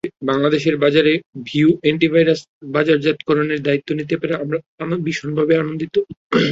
বাংলাদেশের 0.29 0.75
বাজারে 0.77 1.13
Reeve 1.47 1.67
anti 1.79 2.07
virus 2.13 2.39
বাজারজাতকরণের 2.75 3.59
দায়িত্ব 3.63 3.89
নিতে 3.99 4.15
পেরে 4.17 4.33
আমরা 4.41 4.57
ভীষণভাবে 5.05 5.53
আনন্দিত। 5.57 5.95